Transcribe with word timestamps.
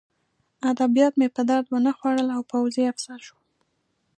ادبیات 0.71 1.13
مې 1.19 1.27
په 1.35 1.41
درد 1.49 1.65
ونه 1.69 1.91
خوړل 1.97 2.27
او 2.35 2.41
پوځي 2.51 2.83
افسر 2.91 3.19
شوم 3.27 3.43